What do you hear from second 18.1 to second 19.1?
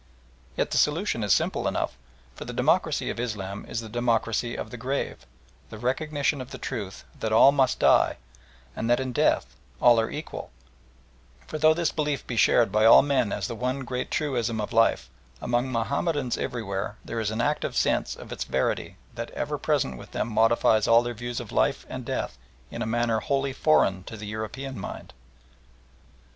of its verity